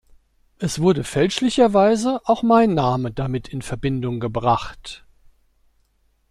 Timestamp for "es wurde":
0.57-1.03